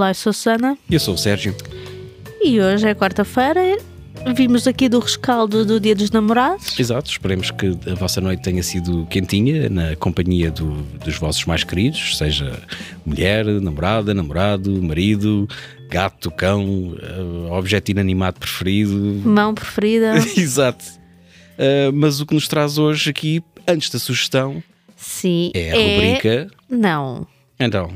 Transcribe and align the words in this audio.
Olá, 0.00 0.12
eu 0.12 0.14
sou 0.14 0.30
a 0.30 0.32
Susana 0.32 0.78
Eu 0.90 0.98
sou 0.98 1.12
o 1.12 1.18
Sérgio. 1.18 1.54
e 2.42 2.58
hoje 2.58 2.88
é 2.88 2.94
quarta-feira. 2.94 3.76
Vimos 4.34 4.66
aqui 4.66 4.88
do 4.88 4.98
rescaldo 4.98 5.62
do 5.62 5.78
Dia 5.78 5.94
dos 5.94 6.10
Namorados. 6.10 6.80
Exato, 6.80 7.10
esperemos 7.10 7.50
que 7.50 7.76
a 7.86 7.94
vossa 7.96 8.18
noite 8.18 8.42
tenha 8.42 8.62
sido 8.62 9.04
quentinha 9.10 9.68
na 9.68 9.94
companhia 9.96 10.50
do- 10.50 10.80
dos 11.04 11.18
vossos 11.18 11.44
mais 11.44 11.64
queridos, 11.64 12.16
seja 12.16 12.62
mulher, 13.04 13.44
namorada, 13.44 14.14
namorado, 14.14 14.82
marido, 14.82 15.46
gato, 15.90 16.30
cão, 16.30 16.96
eh, 16.98 17.52
objeto 17.52 17.90
inanimado 17.90 18.40
preferido. 18.40 18.96
Mão 19.22 19.54
preferida. 19.54 20.14
Exato. 20.34 20.82
Eh, 21.58 21.90
mas 21.92 22.22
o 22.22 22.26
que 22.26 22.32
nos 22.32 22.48
traz 22.48 22.78
hoje 22.78 23.10
aqui, 23.10 23.42
antes 23.68 23.90
da 23.90 23.98
sugestão, 23.98 24.62
Sim. 24.96 25.50
é 25.52 25.72
a 25.72 25.74
rubrica. 25.74 26.50
Não. 26.70 27.26
Então, 27.58 27.90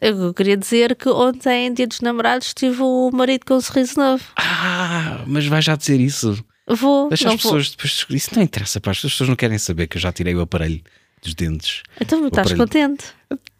Eu 0.00 0.32
queria 0.32 0.56
dizer 0.56 0.94
que 0.96 1.08
ontem, 1.08 1.72
Dia 1.74 1.86
dos 1.86 2.00
Namorados, 2.00 2.54
tive 2.54 2.80
o 2.82 3.10
marido 3.12 3.44
com 3.46 3.54
um 3.54 3.60
sorriso 3.60 3.98
novo. 4.00 4.24
ah, 4.36 5.22
mas 5.26 5.46
vai 5.46 5.60
já 5.60 5.76
dizer 5.76 6.00
isso. 6.00 6.42
Vou. 6.66 7.08
Deixa 7.08 7.28
as 7.28 7.34
vou. 7.34 7.42
pessoas 7.42 7.70
depois. 7.70 8.06
Isso 8.10 8.30
não 8.34 8.42
interessa 8.42 8.80
para 8.80 8.92
as 8.92 8.98
pessoas, 8.98 9.10
as 9.10 9.14
pessoas 9.14 9.28
não 9.28 9.36
querem 9.36 9.58
saber 9.58 9.86
que 9.88 9.96
eu 9.96 10.00
já 10.00 10.12
tirei 10.12 10.34
o 10.34 10.40
aparelho 10.40 10.80
dos 11.22 11.34
dentes. 11.34 11.82
Então 12.00 12.26
estás 12.26 12.46
aparelho. 12.52 12.66
contente? 12.66 13.04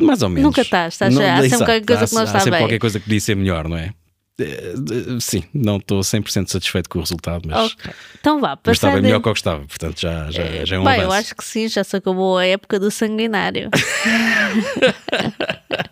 Mais 0.00 0.22
ou 0.22 0.28
menos. 0.30 0.44
Nunca 0.44 0.62
estás, 0.62 0.94
estás- 0.94 1.14
Não- 1.14 1.22
há 1.22 1.36
sempre 1.42 1.58
qualquer 1.58 1.84
coisa 1.84 2.04
há- 2.04 2.08
que 2.08 2.14
não 2.14 2.20
há 2.22 2.24
está 2.24 2.38
sempre 2.38 2.50
bem. 2.52 2.60
qualquer 2.62 2.78
coisa 2.78 2.98
que 2.98 3.04
podia 3.04 3.20
ser 3.20 3.36
melhor, 3.36 3.68
não 3.68 3.76
é? 3.76 3.92
Eh, 4.40 4.74
Sim, 5.20 5.44
não 5.52 5.76
estou 5.76 6.02
100% 6.02 6.50
satisfeito 6.50 6.88
com 6.88 6.98
o 6.98 7.02
resultado, 7.02 7.46
mas, 7.46 7.72
Ok. 7.74 7.90
Então 8.18 8.40
vá, 8.40 8.58
mas 8.64 8.76
está 8.78 8.90
bem 8.90 9.02
melhor 9.02 9.20
que 9.20 9.28
o 9.28 9.32
que 9.34 9.38
estava, 9.38 9.66
portanto 9.66 10.00
já, 10.00 10.30
já, 10.30 10.64
já 10.64 10.76
é 10.76 10.78
um 10.78 10.84
Bem, 10.84 10.94
avanço. 10.94 11.08
eu 11.08 11.12
acho 11.12 11.36
que 11.36 11.44
sim, 11.44 11.68
já 11.68 11.84
se 11.84 11.94
acabou 11.96 12.38
a 12.38 12.46
época 12.46 12.80
do 12.80 12.90
sanguinário. 12.90 13.68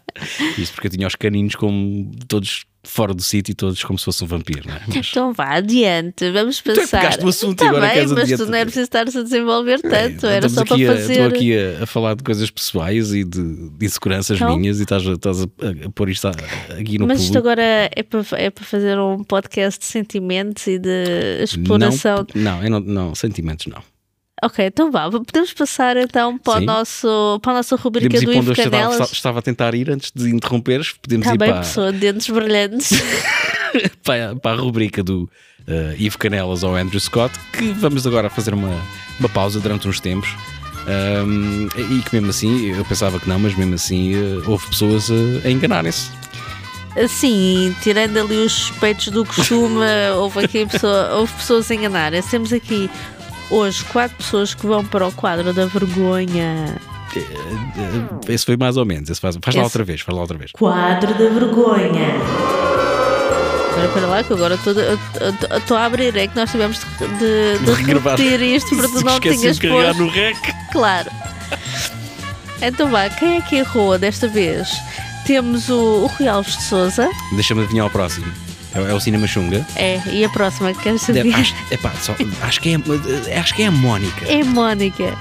Isto 0.58 0.74
porque 0.74 0.86
eu 0.88 0.90
tinha 0.92 1.06
os 1.06 1.14
caninos 1.14 1.54
como 1.54 2.10
todos 2.26 2.64
fora 2.84 3.12
do 3.12 3.20
sítio, 3.20 3.54
todos 3.54 3.82
como 3.84 3.98
se 3.98 4.04
fosse 4.06 4.24
um 4.24 4.26
vampiro, 4.26 4.62
não 4.66 4.74
é? 4.74 4.80
Mas, 4.86 5.08
Então 5.10 5.32
vá, 5.32 5.56
adiante, 5.56 6.30
vamos 6.30 6.62
é 6.64 6.74
passar. 6.74 7.00
pegaste 7.00 7.24
o 7.24 7.28
assunto 7.28 7.52
e 7.60 7.64
Tá 7.64 7.68
agora 7.68 7.88
bem, 7.88 8.06
mas 8.06 8.12
adiante. 8.18 8.36
tu 8.44 8.46
não 8.50 8.56
é 8.58 8.64
preciso 8.64 8.84
estar-se 8.84 9.18
a 9.18 9.22
desenvolver 9.22 9.80
tanto, 9.82 10.26
É, 10.26 10.36
era 10.36 10.48
só 10.48 10.64
para 10.64 10.76
fazer. 10.78 11.12
Estou 11.12 11.26
aqui 11.26 11.58
a, 11.58 11.82
a 11.82 11.86
falar 11.86 12.14
de 12.14 12.22
coisas 12.22 12.50
pessoais 12.50 13.12
e 13.12 13.24
de, 13.24 13.70
de 13.70 13.84
inseguranças 13.86 14.38
Então? 14.40 14.56
minhas 14.56 14.78
e 14.78 14.84
estás, 14.84 15.06
a- 15.06 15.12
estás 15.12 15.42
a, 15.42 15.44
a 15.86 15.90
pôr 15.90 16.08
isto 16.08 16.28
aqui 16.28 16.98
no 16.98 17.06
Mas 17.06 17.20
isto 17.20 17.32
público. 17.34 17.48
agora 17.48 17.90
é 17.94 18.02
para, 18.02 18.24
é 18.38 18.48
para 18.50 18.64
fazer 18.64 18.98
um 18.98 19.22
podcast 19.22 19.80
de 19.80 19.86
sentimentos 19.86 20.66
e 20.66 20.78
de 20.78 21.42
exploração. 21.42 22.26
Não, 22.34 22.62
não, 22.62 22.70
não, 22.70 22.80
não, 22.80 23.14
sentimentos 23.14 23.66
não. 23.66 23.82
Ok, 24.42 24.64
então 24.66 24.90
vá, 24.90 25.10
podemos 25.10 25.52
passar 25.52 25.96
então 25.96 26.38
para, 26.38 26.58
o 26.58 26.64
nosso, 26.64 27.40
para 27.42 27.52
a 27.52 27.54
nossa 27.56 27.74
rubrica 27.74 28.08
Podemos 28.08 28.24
do 28.24 28.32
Ivo 28.32 28.50
eu 28.50 28.52
estava, 28.52 28.70
Canelas. 28.70 29.12
estava 29.12 29.38
a 29.40 29.42
tentar 29.42 29.74
ir 29.74 29.90
antes 29.90 30.12
de 30.14 30.30
interromperes. 30.30 30.92
Podemos 30.92 31.26
Está 31.26 31.34
ir 31.34 31.38
bem, 31.38 31.50
para, 31.50 31.58
pessoa, 31.60 31.92
dentes 31.92 32.28
brilhantes. 32.28 32.90
para, 34.04 34.36
para 34.36 34.56
a 34.56 34.60
rubrica 34.60 35.02
do 35.02 35.28
eh, 35.66 35.96
Ivo 35.98 36.18
Canelas 36.18 36.62
ou 36.62 36.76
Andrew 36.76 37.00
Scott, 37.00 37.34
que 37.52 37.72
vamos 37.72 38.06
agora 38.06 38.30
fazer 38.30 38.54
uma, 38.54 38.80
uma 39.18 39.28
pausa 39.28 39.58
durante 39.58 39.88
uns 39.88 39.98
tempos. 39.98 40.28
Ahm, 40.86 41.68
e 41.76 42.00
que 42.02 42.14
mesmo 42.14 42.30
assim, 42.30 42.70
eu 42.70 42.84
pensava 42.84 43.18
que 43.18 43.28
não, 43.28 43.38
mas 43.40 43.54
mesmo 43.56 43.74
assim 43.74 44.14
eh, 44.14 44.42
houve 44.46 44.66
pessoas 44.68 45.10
eh, 45.10 45.48
a 45.48 45.50
enganarem-se. 45.50 46.10
Sim, 47.08 47.74
tirando 47.82 48.18
ali 48.18 48.36
os 48.38 48.52
suspeitos 48.52 49.08
do 49.08 49.24
costume, 49.24 49.84
houve 50.16 50.44
aqui 50.44 50.64
pessoa, 50.64 51.16
houve 51.16 51.32
pessoas 51.34 51.70
a 51.70 51.74
enganar. 51.74 52.12
Temos 52.30 52.52
aqui 52.52 52.88
hoje 53.50 53.84
quatro 53.84 54.16
pessoas 54.16 54.54
que 54.54 54.66
vão 54.66 54.84
para 54.84 55.06
o 55.06 55.12
quadro 55.12 55.52
da 55.52 55.66
vergonha. 55.66 56.76
Eh, 57.16 58.32
Esse 58.32 58.44
foi 58.44 58.56
mais 58.56 58.76
ou 58.76 58.84
menos. 58.84 59.08
Esse 59.10 59.20
faz 59.20 59.36
faz 59.42 59.54
lá 59.56 59.62
Esse- 59.62 59.66
outra 59.66 59.84
vez, 59.84 60.00
faz 60.00 60.14
lá 60.16 60.22
outra 60.22 60.36
vez. 60.38 60.52
Quadro 60.52 61.12
da 61.12 61.28
vergonha. 61.30 62.14
Espera, 63.68 63.86
espera 63.86 64.06
lá, 64.06 64.24
que 64.24 64.32
agora 64.32 64.54
estou 64.54 65.76
a 65.76 65.84
abrir. 65.84 66.16
É 66.16 66.26
que 66.26 66.36
nós 66.36 66.50
tivemos 66.50 66.78
de, 67.18 67.58
de, 67.64 67.82
repetir 67.82 68.40
isto 68.42 68.76
para 68.76 68.88
tu 68.88 69.04
não 69.04 69.20
tinhas 69.20 69.58
de 69.58 69.68
carregar 69.68 69.94
no 69.94 70.08
rec. 70.08 70.36
Claro. 70.72 71.10
Então 72.60 72.90
vá, 72.90 73.08
quem 73.08 73.36
é 73.36 73.40
que 73.40 73.56
errou 73.56 73.96
desta 73.98 74.26
vez? 74.26 74.68
Temos 75.26 75.68
o, 75.68 76.04
o 76.04 76.06
Rui 76.06 76.26
Alves 76.26 76.56
de 76.56 76.62
Souza. 76.64 77.08
Deixa-me 77.34 77.60
adivinhar 77.62 77.84
ao 77.84 77.90
próximo. 77.90 78.26
É, 78.86 78.90
é 78.90 78.94
o 78.94 79.00
Cinema 79.00 79.26
Xunga. 79.26 79.66
É, 79.76 80.00
e 80.10 80.24
a 80.24 80.28
próxima 80.28 80.72
que 80.72 80.82
queres 80.82 81.02
saber? 81.02 81.32
Acho, 81.34 81.54
epá, 81.70 81.92
só- 82.00 82.14
acho, 82.42 82.60
que 82.60 82.70
é, 82.74 83.38
acho 83.38 83.54
que 83.54 83.62
é 83.62 83.66
a 83.66 83.70
Mónica. 83.70 84.26
É 84.26 84.42
Mónica. 84.44 85.16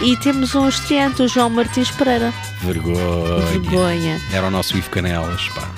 E 0.00 0.16
temos 0.16 0.54
um 0.54 0.68
estreante, 0.68 1.22
o 1.22 1.28
João 1.28 1.48
Martins 1.50 1.90
Pereira. 1.92 2.32
Vergonha. 2.62 3.46
Vergonha. 3.46 4.20
Era 4.32 4.46
o 4.48 4.50
nosso 4.50 4.76
Ivo 4.76 4.90
Canelas. 4.90 5.48
Pá. 5.50 5.68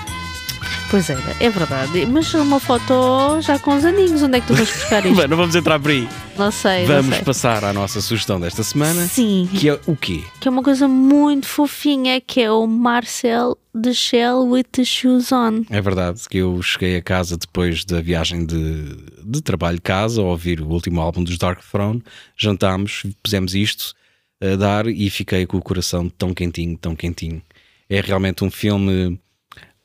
Pois 0.91 1.11
era, 1.11 1.21
é 1.41 1.51
verdade. 1.51 2.07
Mas 2.07 2.33
uma 2.35 2.61
foto 2.61 3.41
já 3.41 3.59
com 3.59 3.75
os 3.77 3.85
aninhos. 3.85 4.23
Onde 4.23 4.39
é 4.39 4.41
que 4.41 4.47
tu 4.47 4.55
vais 4.55 4.71
buscar 4.71 5.05
isto? 5.07 5.17
Bem, 5.17 5.27
não 5.27 5.37
vamos 5.37 5.57
entrar 5.57 5.81
por 5.81 5.91
aí. 5.91 6.09
não 6.39 6.51
sei, 6.53 6.85
Vamos 6.87 7.07
não 7.07 7.13
sei. 7.17 7.25
passar 7.25 7.65
à 7.65 7.73
nossa 7.73 8.01
sugestão 8.01 8.39
desta 8.39 8.63
semana, 8.63 9.07
Sim, 9.07 9.49
que 9.53 9.69
é 9.69 9.81
o 9.87 9.97
quê? 9.97 10.23
que 10.41 10.47
é 10.47 10.51
uma 10.51 10.63
coisa 10.63 10.87
muito 10.87 11.47
fofinha, 11.49 12.21
que 12.21 12.41
é 12.41 12.51
o 12.51 12.67
Marcel 12.67 13.59
de 13.75 13.93
Shell 13.93 14.47
with 14.47 14.65
the 14.71 14.85
Shoes 14.85 15.33
On. 15.33 15.63
É 15.69 15.81
verdade 15.81 16.21
que 16.29 16.39
eu 16.39 16.63
cheguei 16.63 16.97
a 16.97 17.03
casa 17.03 17.37
depois 17.37 17.85
da 17.85 18.01
viagem 18.01 18.47
de, 18.47 18.85
de 19.25 19.41
trabalho 19.43 19.77
de 19.79 19.83
casa, 19.83 20.21
a 20.21 20.25
ouvir 20.25 20.61
o 20.61 20.69
último 20.69 21.01
álbum 21.01 21.25
dos 21.25 21.39
Dark 21.39 21.61
Throne, 21.73 22.03
jantámos, 22.37 23.03
pusemos 23.21 23.55
isto 23.55 23.95
a 24.41 24.55
dar 24.55 24.87
e 24.87 25.11
fiquei 25.11 25.45
com 25.45 25.57
o 25.57 25.63
coração 25.63 26.09
tão 26.09 26.33
quentinho, 26.33 26.79
tão 26.79 26.95
quentinho. 26.95 27.43
É 27.91 28.01
realmente 28.01 28.45
um 28.45 28.51
filme 28.51 29.19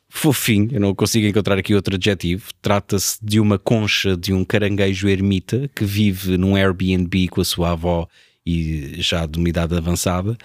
fofinho, 0.09 0.69
eu 0.71 0.79
não 0.79 0.93
consigo 0.95 1.27
encontrar 1.27 1.57
aqui 1.57 1.73
outro 1.75 1.95
adjetivo. 1.95 2.49
Trata-se 2.61 3.17
de 3.21 3.39
uma 3.39 3.59
concha 3.59 4.17
de 4.17 4.33
um 4.33 4.43
caranguejo 4.43 5.07
ermita 5.07 5.69
que 5.75 5.85
vive 5.85 6.37
num 6.37 6.55
Airbnb 6.55 7.27
com 7.29 7.41
a 7.41 7.45
sua 7.45 7.71
avó 7.71 8.07
e 8.45 8.95
já 8.97 9.27
de 9.27 9.37
uma 9.37 9.47
idade 9.47 9.75
avançada, 9.75 10.35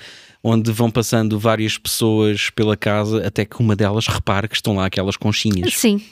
onde 0.43 0.71
vão 0.71 0.91
passando 0.91 1.39
várias 1.39 1.79
pessoas 1.79 2.51
pela 2.51 2.77
casa 2.77 3.27
até 3.27 3.47
que 3.47 3.59
uma 3.61 3.75
delas 3.75 4.07
repara 4.07 4.47
que 4.47 4.55
estão 4.55 4.77
lá 4.77 4.85
aquelas 4.85 5.17
conchinhas. 5.17 5.75
Sim, 5.75 6.03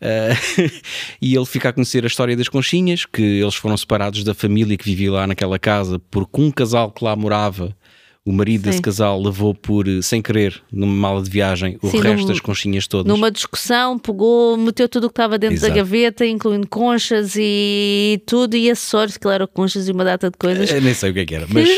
Uh, 0.00 0.70
e 1.20 1.34
ele 1.34 1.46
fica 1.46 1.68
a 1.68 1.72
conhecer 1.72 2.04
a 2.04 2.06
história 2.06 2.36
das 2.36 2.48
conchinhas, 2.48 3.04
que 3.04 3.22
eles 3.22 3.54
foram 3.54 3.76
separados 3.76 4.22
da 4.24 4.34
família 4.34 4.76
que 4.76 4.84
vivia 4.84 5.12
lá 5.12 5.26
naquela 5.26 5.58
casa, 5.58 6.00
porque 6.10 6.40
um 6.40 6.50
casal 6.50 6.90
que 6.90 7.04
lá 7.04 7.16
morava, 7.16 7.76
o 8.24 8.32
marido 8.32 8.62
Sim. 8.64 8.70
desse 8.70 8.80
casal 8.82 9.20
levou 9.20 9.52
por, 9.54 9.88
eh, 9.88 10.00
sem 10.00 10.22
querer, 10.22 10.62
numa 10.72 10.92
mala 10.92 11.22
de 11.22 11.28
viagem, 11.28 11.76
o 11.82 11.88
Sim, 11.90 12.00
resto 12.00 12.22
num- 12.22 12.28
das 12.28 12.40
conchinhas 12.40 12.86
todas. 12.86 13.12
numa 13.12 13.30
discussão, 13.30 13.98
pegou, 13.98 14.56
meteu 14.56 14.88
tudo 14.88 15.04
o 15.04 15.08
que 15.08 15.12
estava 15.14 15.36
dentro 15.38 15.56
da 15.60 15.66
Exato. 15.66 15.74
gaveta, 15.78 16.24
incluindo 16.24 16.68
conchas 16.68 17.34
e 17.36 18.22
tudo, 18.26 18.56
e 18.56 18.70
acessórios, 18.70 19.16
que 19.16 19.26
eram 19.26 19.46
conchas 19.48 19.88
e 19.88 19.92
uma 19.92 20.04
data 20.04 20.30
de 20.30 20.38
coisas. 20.38 20.70
Eu 20.70 20.80
nem 20.80 20.94
sei 20.94 21.10
o 21.10 21.14
que 21.14 21.20
é 21.20 21.26
que 21.26 21.34
era, 21.34 21.46
mas 21.50 21.68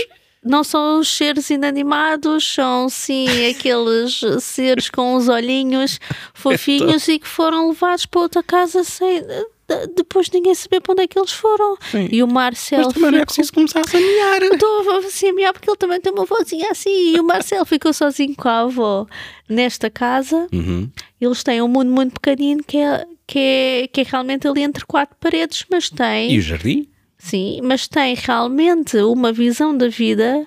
não 0.44 0.62
são 0.62 1.00
os 1.00 1.08
seres 1.08 1.48
inanimados, 1.48 2.44
são 2.54 2.90
sim 2.90 3.24
aqueles 3.48 4.20
seres 4.40 4.90
com 4.90 5.14
os 5.14 5.28
olhinhos 5.28 5.98
fofinhos 6.34 7.08
e 7.08 7.18
que 7.18 7.26
foram 7.26 7.68
levados 7.68 8.04
para 8.04 8.20
outra 8.20 8.42
casa 8.42 8.84
sem. 8.84 9.22
De- 9.68 9.86
Depois 9.94 10.30
ninguém 10.30 10.54
saber 10.54 10.80
para 10.80 10.92
onde 10.92 11.02
é 11.02 11.06
que 11.06 11.18
eles 11.18 11.32
foram. 11.32 11.76
Sim. 11.90 12.08
E 12.10 12.22
o 12.22 12.26
Marcel 12.28 12.84
mas 12.84 12.92
também 12.94 13.10
não 13.10 13.18
é 13.18 13.20
ficou- 13.20 13.26
preciso 13.26 13.52
começar 13.52 13.80
a 13.80 13.88
sonhar. 13.88 14.42
Estou 14.42 14.90
assim 14.98 15.28
a 15.28 15.32
mear 15.32 15.52
porque 15.52 15.68
ele 15.70 15.76
também 15.76 16.00
tem 16.00 16.12
uma 16.12 16.24
vozinha 16.24 16.68
assim. 16.70 17.14
E 17.14 17.20
o 17.20 17.24
Marcel 17.24 17.64
ficou 17.64 17.92
sozinho 17.92 18.34
com 18.36 18.48
a 18.48 18.60
avó 18.60 19.06
nesta 19.48 19.88
casa. 19.90 20.46
Uhum. 20.52 20.90
Eles 21.20 21.42
têm 21.42 21.62
um 21.62 21.68
mundo 21.68 21.90
muito 21.90 22.12
pequenino 22.20 22.62
que 22.62 22.76
é, 22.78 23.06
que 23.26 23.38
é, 23.38 23.88
que 23.92 24.00
é 24.00 24.04
realmente 24.04 24.46
ali 24.46 24.62
entre 24.62 24.84
quatro 24.84 25.16
paredes, 25.20 25.64
mas 25.70 25.88
tem. 25.88 26.32
E 26.32 26.38
o 26.38 26.42
jardim? 26.42 26.88
Sim, 27.18 27.60
mas 27.62 27.88
tem 27.88 28.14
realmente 28.14 28.96
uma 28.98 29.32
visão 29.32 29.74
da 29.76 29.88
vida 29.88 30.46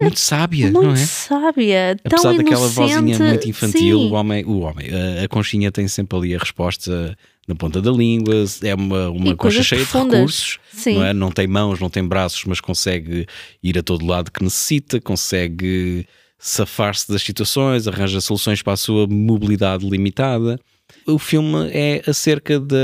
Muito 0.00 0.20
sábia, 0.20 0.70
muito 0.70 0.82
não 0.86 0.92
é? 0.92 0.96
sábia, 0.96 1.96
Apesar 2.04 2.28
tão 2.28 2.36
daquela 2.36 2.60
inocente. 2.60 2.74
vozinha 2.76 3.18
muito 3.18 3.48
infantil, 3.48 3.98
Sim. 3.98 4.06
o 4.06 4.12
homem, 4.12 4.44
o 4.44 4.60
homem, 4.60 4.86
a, 5.24 5.26
conchinha 5.28 5.72
tem 5.72 5.88
sempre 5.88 6.16
ali 6.16 6.34
a 6.36 6.38
resposta 6.38 7.16
na 7.48 7.54
ponta 7.56 7.82
da 7.82 7.90
língua, 7.90 8.44
é 8.62 8.74
uma, 8.74 9.08
uma 9.10 9.34
concha 9.34 9.62
cheia 9.62 9.82
profundas. 9.84 10.10
de 10.10 10.16
recursos, 10.16 10.58
Sim. 10.72 10.94
não 10.94 11.04
é? 11.04 11.12
Não 11.12 11.30
tem 11.32 11.46
mãos, 11.48 11.80
não 11.80 11.90
tem 11.90 12.06
braços, 12.06 12.44
mas 12.44 12.60
consegue 12.60 13.26
ir 13.62 13.76
a 13.78 13.82
todo 13.82 14.06
lado 14.06 14.30
que 14.30 14.44
necessita, 14.44 15.00
consegue 15.00 16.06
safar-se 16.38 17.10
das 17.10 17.22
situações, 17.22 17.88
arranja 17.88 18.20
soluções 18.20 18.62
para 18.62 18.74
a 18.74 18.76
sua 18.76 19.06
mobilidade 19.08 19.88
limitada. 19.88 20.60
O 21.06 21.18
filme 21.18 21.70
é 21.72 22.02
acerca 22.06 22.58
de, 22.58 22.74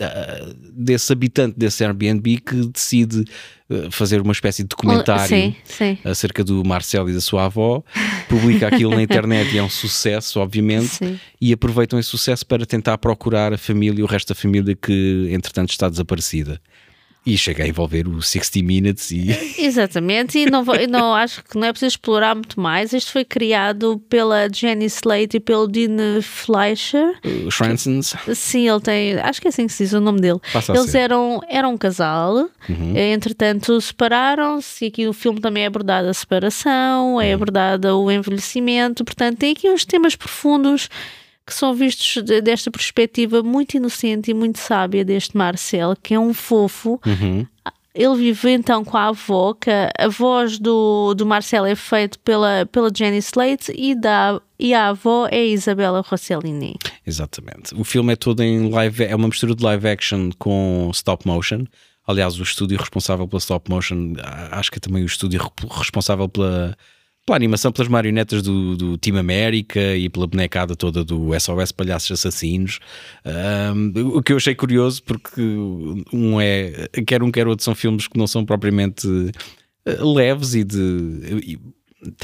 ah, 0.00 0.52
desse 0.72 1.12
habitante 1.12 1.58
desse 1.58 1.84
Airbnb 1.84 2.38
que 2.38 2.66
decide 2.66 3.24
ah, 3.70 3.90
fazer 3.90 4.20
uma 4.20 4.32
espécie 4.32 4.62
de 4.62 4.68
documentário 4.68 5.28
Sim, 5.28 5.56
sim. 5.64 5.98
acerca 6.04 6.44
do 6.44 6.64
Marcelo 6.64 7.10
e 7.10 7.14
da 7.14 7.20
sua 7.20 7.46
avó, 7.46 7.82
publica 8.28 8.68
aquilo 8.68 8.94
na 8.94 9.02
internet 9.02 9.54
e 9.54 9.58
é 9.58 9.62
um 9.62 9.70
sucesso, 9.70 10.40
obviamente, 10.40 10.88
Sim. 10.88 11.18
e 11.40 11.52
aproveitam 11.52 11.98
esse 11.98 12.08
sucesso 12.08 12.46
para 12.46 12.64
tentar 12.66 12.98
procurar 12.98 13.52
a 13.52 13.58
família, 13.58 14.04
o 14.04 14.06
resto 14.06 14.28
da 14.28 14.34
família 14.34 14.76
que 14.76 15.28
entretanto 15.30 15.70
está 15.70 15.88
desaparecida. 15.88 16.60
E 17.24 17.38
chega 17.38 17.62
a 17.62 17.68
envolver 17.68 18.08
o 18.08 18.20
60 18.20 18.66
Minutes 18.66 19.12
e. 19.12 19.28
Exatamente, 19.58 20.38
e 20.38 20.46
não, 20.46 20.64
vou, 20.64 20.74
não 20.88 21.14
acho 21.14 21.44
que 21.44 21.56
não 21.56 21.66
é 21.66 21.72
preciso 21.72 21.90
explorar 21.90 22.34
muito 22.34 22.60
mais. 22.60 22.92
Este 22.92 23.12
foi 23.12 23.24
criado 23.24 24.02
pela 24.08 24.48
Jenny 24.52 24.86
Slate 24.86 25.36
e 25.36 25.40
pelo 25.40 25.68
Dean 25.68 26.20
Fleischer. 26.20 27.14
Os 27.46 27.54
Fransons. 27.54 28.14
Sim, 28.34 28.68
ele 28.68 28.80
tem. 28.80 29.14
Acho 29.20 29.40
que 29.40 29.46
é 29.46 29.50
assim 29.50 29.68
que 29.68 29.72
se 29.72 29.84
diz 29.84 29.92
o 29.92 30.00
nome 30.00 30.20
dele. 30.20 30.40
Passa 30.52 30.72
Eles 30.72 30.94
eram, 30.94 31.40
eram 31.48 31.74
um 31.74 31.78
casal, 31.78 32.48
eh, 32.94 33.12
entretanto 33.12 33.80
separaram-se, 33.80 34.84
e 34.84 34.88
aqui 34.88 35.06
no 35.06 35.12
filme 35.12 35.40
também 35.40 35.62
é 35.62 35.66
abordada 35.66 36.10
a 36.10 36.14
separação, 36.14 37.20
é 37.20 37.32
abordada 37.32 37.94
o 37.96 38.10
envelhecimento, 38.10 39.04
portanto, 39.04 39.38
tem 39.38 39.52
aqui 39.52 39.68
uns 39.70 39.84
temas 39.84 40.16
profundos 40.16 40.88
que 41.46 41.52
são 41.54 41.74
vistos 41.74 42.22
de- 42.22 42.40
desta 42.40 42.70
perspectiva 42.70 43.42
muito 43.42 43.76
inocente 43.76 44.30
e 44.30 44.34
muito 44.34 44.58
sábia 44.58 45.04
deste 45.04 45.36
Marcel, 45.36 45.96
que 46.00 46.14
é 46.14 46.18
um 46.18 46.32
fofo. 46.32 47.00
Uhum. 47.04 47.46
Ele 47.94 48.16
vive 48.16 48.50
então 48.50 48.82
com 48.82 48.96
a 48.96 49.08
avó, 49.08 49.52
que 49.52 49.70
a, 49.70 50.08
voz 50.08 50.58
do, 50.58 51.12
do 51.12 51.26
Marcel 51.26 51.66
é 51.66 51.74
feita 51.74 52.18
pela, 52.24 52.64
pela 52.72 52.90
Jenny 52.94 53.18
Slate 53.18 53.70
e, 53.76 53.94
da, 53.94 54.40
e 54.58 54.72
a 54.72 54.88
avó 54.88 55.26
é 55.30 55.36
a 55.36 55.44
Isabella 55.44 56.00
Rossellini. 56.00 56.76
Exatamente. 57.06 57.74
O 57.74 57.84
filme 57.84 58.14
é 58.14 58.16
todo 58.16 58.42
em 58.42 58.70
live, 58.70 59.04
é 59.04 59.14
uma 59.14 59.28
mistura 59.28 59.54
de 59.54 59.62
live 59.62 59.86
action 59.86 60.30
com 60.38 60.90
stop 60.94 61.26
motion. 61.26 61.64
Aliás, 62.06 62.40
o 62.40 62.42
estúdio 62.42 62.78
responsável 62.78 63.28
pela 63.28 63.38
stop 63.38 63.70
motion, 63.70 64.14
acho 64.50 64.70
que 64.72 64.78
é 64.78 64.80
também 64.80 65.02
o 65.02 65.06
estúdio 65.06 65.40
responsável 65.70 66.28
pela, 66.30 66.74
pela 67.32 67.36
animação, 67.36 67.72
pelas 67.72 67.88
marionetas 67.88 68.42
do, 68.42 68.76
do 68.76 68.98
Team 68.98 69.16
América 69.16 69.96
e 69.96 70.08
pela 70.10 70.26
bonecada 70.26 70.76
toda 70.76 71.02
do 71.02 71.38
SOS 71.38 71.72
Palhaços 71.72 72.12
Assassinos. 72.12 72.78
Ahm, 73.24 73.92
o 74.14 74.22
que 74.22 74.32
eu 74.32 74.36
achei 74.36 74.54
curioso, 74.54 75.02
porque 75.02 75.40
um 76.12 76.38
é, 76.40 76.88
quer 77.06 77.22
um 77.22 77.30
quer 77.30 77.46
outro, 77.46 77.64
são 77.64 77.74
filmes 77.74 78.06
que 78.06 78.18
não 78.18 78.26
são 78.26 78.44
propriamente 78.44 79.08
eh, 79.86 79.96
leves 80.02 80.54
e 80.54 80.64
de. 80.64 80.78
e- 81.42 81.58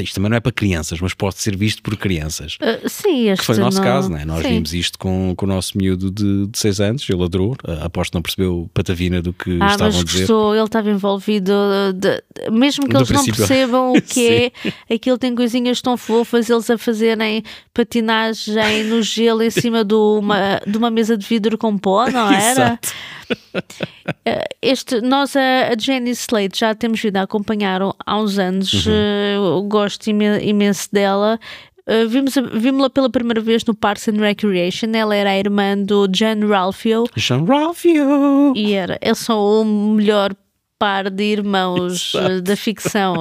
isto 0.00 0.14
também 0.14 0.30
não 0.30 0.36
é 0.36 0.40
para 0.40 0.50
crianças, 0.52 1.00
mas 1.00 1.14
pode 1.14 1.36
ser 1.38 1.56
visto 1.56 1.82
por 1.82 1.96
crianças. 1.96 2.56
Uh, 2.60 2.88
sim, 2.88 3.28
este 3.28 3.40
Que 3.40 3.46
foi 3.46 3.56
o 3.56 3.60
nosso 3.60 3.76
não- 3.78 3.84
caso, 3.84 4.08
né? 4.10 4.24
nós 4.24 4.42
sim. 4.42 4.48
vimos 4.54 4.74
isto 4.74 4.98
com, 4.98 5.34
com 5.36 5.46
o 5.46 5.48
nosso 5.48 5.76
miúdo 5.78 6.10
de 6.10 6.48
6 6.58 6.80
anos, 6.80 7.08
ele 7.08 7.22
adorou, 7.22 7.52
uh, 7.66 7.84
aposto 7.84 8.10
que 8.12 8.16
não 8.16 8.22
percebeu 8.22 8.70
patavina 8.74 9.22
do 9.22 9.32
que 9.32 9.56
Ah, 9.60 9.66
estavam 9.72 10.00
a 10.00 10.04
dizer. 10.04 10.18
gostou, 10.20 10.54
ele 10.54 10.64
estava 10.64 10.90
envolvido, 10.90 11.52
de- 11.94 12.08
de- 12.44 12.50
mesmo 12.50 12.84
que 12.86 12.92
Do 12.92 12.98
eles 12.98 13.10
não 13.10 13.22
princípio. 13.22 13.46
percebam 13.46 13.92
o 13.92 14.00
que 14.02 14.52
é, 14.88 14.94
aquilo 14.94 15.16
tem 15.18 15.34
coisinhas 15.34 15.80
tão 15.80 15.96
fofas, 15.96 16.50
eles 16.50 16.68
a 16.70 16.76
fazerem 16.78 17.42
patinagem 17.72 18.84
no 18.84 19.02
gelo 19.02 19.42
em 19.42 19.50
cima 19.50 19.84
de 19.84 19.94
uma, 19.94 20.60
de 20.66 20.76
uma 20.76 20.90
mesa 20.90 21.16
de 21.16 21.26
vidro 21.26 21.56
com 21.58 21.76
pó, 21.78 22.08
não 22.10 22.30
era? 22.30 22.38
Exato. 22.78 22.88
Este, 24.60 25.00
nós, 25.00 25.34
a, 25.36 25.68
a 25.72 25.78
Jenny 25.78 26.10
Slate, 26.10 26.58
já 26.60 26.74
temos 26.74 27.00
vindo 27.00 27.16
a 27.16 27.22
acompanhar 27.22 27.80
há 28.04 28.18
uns 28.18 28.38
anos, 28.38 28.72
Uhum. 28.86 28.92
eh, 28.92 29.36
gosto 29.68 30.08
imen- 30.08 30.40
imenso 30.46 30.88
dela. 30.92 31.38
Eh, 31.86 32.04
vimos, 32.06 32.34
vimos-la 32.52 32.90
pela 32.90 33.08
primeira 33.08 33.40
vez 33.40 33.64
no 33.64 33.74
Parks 33.74 34.08
and 34.08 34.18
Recreation, 34.20 34.90
ela 34.94 35.14
era 35.14 35.30
a 35.30 35.38
irmã 35.38 35.76
do 35.78 36.06
John 36.08 36.46
Ralphio 36.46 37.04
Jean 37.16 37.44
Ralphio! 37.44 38.52
e 38.54 38.74
era, 38.74 38.98
eles 39.00 39.18
são 39.18 39.38
o 39.62 39.64
melhor 39.64 40.34
par 40.78 41.08
de 41.10 41.24
irmãos 41.24 42.12
Exato. 42.14 42.32
eh, 42.32 42.40
da 42.42 42.56
ficção. 42.56 43.14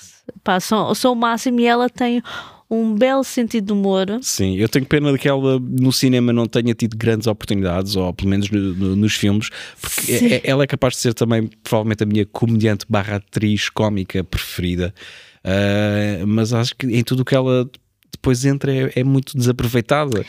Pá, 0.42 0.58
são, 0.60 0.94
são 0.94 1.12
o 1.12 1.16
máximo 1.16 1.60
e 1.60 1.66
ela 1.66 1.88
tem 1.90 2.22
um 2.70 2.94
belo 2.94 3.22
sentido 3.24 3.66
de 3.66 3.72
humor. 3.72 4.06
Sim, 4.22 4.56
eu 4.56 4.68
tenho 4.68 4.84
pena 4.86 5.12
de 5.12 5.18
que 5.18 5.28
ela 5.28 5.58
no 5.60 5.92
cinema 5.92 6.32
não 6.32 6.46
tenha 6.46 6.74
tido 6.74 6.96
grandes 6.96 7.26
oportunidades, 7.26 7.94
ou 7.96 8.12
pelo 8.12 8.28
menos 8.30 8.50
no- 8.50 8.74
no- 8.74 8.96
nos 8.96 9.14
filmes, 9.14 9.48
porque 9.80 10.18
Sim. 10.18 10.26
é- 10.34 10.40
ela 10.44 10.64
é 10.64 10.66
capaz 10.66 10.94
de 10.94 11.00
ser 11.00 11.14
também 11.14 11.48
provavelmente 11.62 12.02
a 12.02 12.06
minha 12.06 12.26
comediante 12.26 12.84
barra 12.88 13.16
atriz 13.16 13.68
cómica 13.68 14.22
preferida. 14.24 14.92
Uh, 15.44 16.26
mas 16.26 16.52
acho 16.52 16.74
que 16.74 16.86
em 16.86 17.04
tudo 17.04 17.20
o 17.20 17.24
que 17.24 17.34
ela 17.34 17.70
depois 18.10 18.44
entra 18.44 18.74
é, 18.74 18.92
é 18.96 19.04
muito 19.04 19.36
desaproveitada. 19.38 20.24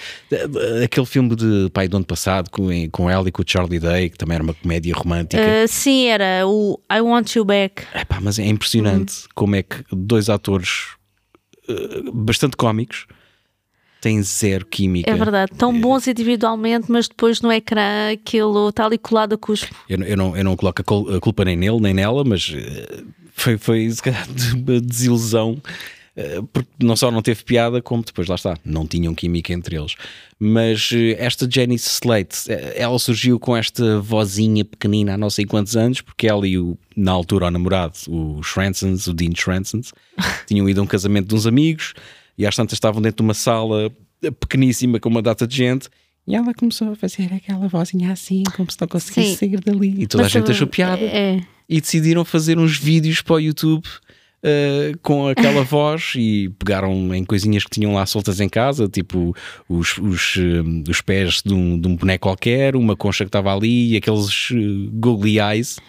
Aquele 0.83 1.05
filme 1.07 1.35
de 1.35 1.69
pai 1.73 1.87
do 1.87 1.97
ano 1.97 2.05
passado 2.05 2.49
com, 2.51 2.67
com 2.91 3.09
ela 3.09 3.27
e 3.27 3.31
com 3.31 3.41
o 3.41 3.45
Charlie 3.47 3.79
Day, 3.79 4.09
que 4.11 4.17
também 4.17 4.35
era 4.35 4.43
uma 4.43 4.53
comédia 4.53 4.93
romântica. 4.93 5.41
Eh, 5.41 5.65
sim, 5.65 6.05
era 6.05 6.45
o 6.45 6.79
I 6.91 7.01
Want 7.01 7.33
You 7.35 7.45
Back. 7.45 7.83
Epá, 7.95 8.19
mas 8.21 8.37
é 8.37 8.45
impressionante 8.45 9.23
como 9.33 9.55
é 9.55 9.63
que 9.63 9.77
dois 9.91 10.29
atores 10.29 10.89
eh, 11.67 12.01
bastante 12.13 12.55
cómicos 12.57 13.05
têm 13.99 14.21
zero 14.21 14.65
química. 14.65 15.09
É 15.09 15.15
verdade, 15.15 15.51
tão 15.57 15.77
bons 15.79 16.07
individualmente, 16.07 16.91
mas 16.91 17.07
depois 17.07 17.41
no 17.41 17.51
ecrã 17.51 18.11
aquilo 18.13 18.69
está 18.69 18.85
ali 18.85 18.97
colado 18.97 19.33
a 19.33 19.37
cuspo. 19.37 19.73
Eu, 19.89 19.97
não- 19.97 20.05
eu 20.07 20.17
não, 20.17 20.37
eu 20.37 20.43
não 20.43 20.55
coloco 20.55 20.81
a 20.81 20.83
cul- 20.85 21.15
a 21.15 21.19
culpa 21.19 21.43
nem 21.43 21.55
nele 21.55 21.79
nem 21.79 21.93
nela, 21.93 22.23
mas 22.23 22.53
eh, 22.55 23.03
foi, 23.33 23.57
foi 23.57 23.89
se 23.89 24.01
calhar 24.01 24.27
de 24.31 24.53
uma 24.55 24.79
desilusão. 24.79 25.61
Eh, 26.17 26.41
Porque 26.51 26.69
não 26.81 26.95
só 26.95 27.11
não 27.11 27.21
teve 27.21 27.43
piada, 27.43 27.79
como 27.79 28.03
depois 28.03 28.27
lá 28.27 28.35
está, 28.35 28.57
não 28.65 28.87
tinham 28.87 29.13
química 29.13 29.53
entre 29.53 29.77
eles. 29.77 29.95
Mas 30.39 30.89
eh, 30.91 31.15
esta 31.19 31.47
Jenny 31.49 31.75
Slate, 31.75 32.51
eh, 32.51 32.73
ela 32.75 32.97
surgiu 32.97 33.39
com 33.39 33.55
esta 33.55 34.01
vozinha 34.01 34.65
pequenina 34.65 35.13
há 35.13 35.17
não 35.17 35.29
sei 35.29 35.45
quantos 35.45 35.77
anos, 35.77 36.01
porque 36.01 36.27
ela 36.27 36.47
e 36.47 36.57
o, 36.57 36.75
na 36.95 37.11
altura, 37.11 37.45
o 37.45 37.51
namorado, 37.51 37.93
o 38.07 38.41
Shransons, 38.41 39.05
o 39.05 39.13
Dean 39.13 39.33
Shransons, 39.35 39.93
tinham 40.47 40.67
ido 40.67 40.81
a 40.81 40.83
um 40.83 40.87
casamento 40.87 41.27
de 41.27 41.35
uns 41.35 41.45
amigos 41.45 41.93
e 42.35 42.47
às 42.47 42.55
tantas 42.55 42.73
estavam 42.73 42.99
dentro 42.99 43.17
de 43.17 43.27
uma 43.27 43.35
sala 43.35 43.91
pequeníssima 44.39 44.99
com 44.99 45.09
uma 45.09 45.21
data 45.21 45.45
de 45.45 45.55
gente. 45.55 45.87
E 46.25 46.35
ela 46.35 46.53
começou 46.53 46.91
a 46.91 46.95
fazer 46.95 47.31
aquela 47.31 47.67
vozinha 47.67 48.11
assim, 48.11 48.43
como 48.55 48.69
se 48.69 48.77
não 48.81 48.87
conseguisse 48.87 49.29
Sim. 49.29 49.35
sair 49.35 49.61
dali. 49.61 50.01
E 50.01 50.07
toda 50.07 50.23
Mas, 50.23 50.35
a 50.35 50.39
gente 50.39 50.51
achou 50.51 50.67
piada. 50.67 51.01
É, 51.01 51.39
E 51.69 51.79
decidiram 51.79 52.25
fazer 52.25 52.57
uns 52.57 52.77
vídeos 52.77 53.21
para 53.21 53.35
o 53.35 53.39
YouTube 53.39 53.87
uh, 54.47 54.97
com 55.01 55.27
aquela 55.27 55.63
voz 55.63 56.13
e 56.15 56.49
pegaram 56.57 57.13
em 57.13 57.23
coisinhas 57.23 57.63
que 57.63 57.69
tinham 57.69 57.93
lá 57.93 58.05
soltas 58.05 58.39
em 58.39 58.47
casa, 58.47 58.87
tipo 58.87 59.35
os, 59.67 59.97
os, 59.97 60.37
um, 60.37 60.83
os 60.89 61.01
pés 61.01 61.41
de 61.45 61.53
um, 61.53 61.79
de 61.79 61.87
um 61.87 61.95
boneco 61.95 62.23
qualquer, 62.23 62.75
uma 62.75 62.95
concha 62.95 63.25
que 63.25 63.29
estava 63.29 63.53
ali 63.53 63.93
e 63.93 63.97
aqueles 63.97 64.49
uh, 64.51 64.89
googly 64.93 65.39
eyes. 65.39 65.79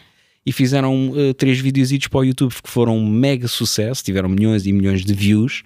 E 0.44 0.52
fizeram 0.52 1.10
uh, 1.10 1.34
três 1.34 1.58
videozitos 1.60 2.08
para 2.08 2.20
o 2.20 2.24
YouTube 2.24 2.54
que 2.62 2.70
foram 2.70 2.96
um 2.96 3.06
mega 3.06 3.46
sucesso, 3.46 4.02
tiveram 4.02 4.28
milhões 4.28 4.66
e 4.66 4.72
milhões 4.72 5.04
de 5.04 5.14
views. 5.14 5.62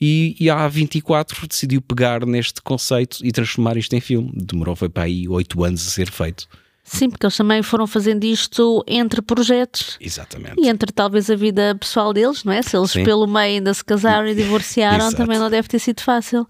E, 0.00 0.36
e 0.38 0.48
a 0.48 0.56
A24 0.56 1.46
decidiu 1.48 1.82
pegar 1.82 2.24
neste 2.24 2.62
conceito 2.62 3.18
e 3.22 3.32
transformar 3.32 3.76
isto 3.76 3.94
em 3.94 4.00
filme. 4.00 4.30
Demorou, 4.34 4.76
foi 4.76 4.88
para 4.88 5.04
aí 5.04 5.28
oito 5.28 5.62
anos 5.64 5.86
a 5.86 5.90
ser 5.90 6.10
feito. 6.10 6.48
Sim, 6.88 7.08
porque 7.10 7.26
eles 7.26 7.36
também 7.36 7.62
foram 7.62 7.86
fazendo 7.86 8.24
isto 8.24 8.84
entre 8.86 9.22
projetos. 9.22 9.96
Exatamente. 10.00 10.60
E 10.60 10.68
entre 10.68 10.92
talvez 10.92 11.30
a 11.30 11.36
vida 11.36 11.74
pessoal 11.78 12.12
deles, 12.12 12.44
não 12.44 12.52
é? 12.52 12.62
Se 12.62 12.76
eles 12.76 12.90
Sim. 12.90 13.04
pelo 13.04 13.26
meio 13.26 13.56
ainda 13.56 13.72
se 13.72 13.84
casaram 13.84 14.26
e 14.28 14.34
divorciaram, 14.36 15.12
também 15.12 15.38
não 15.38 15.50
deve 15.50 15.68
ter 15.68 15.78
sido 15.78 16.00
fácil. 16.00 16.46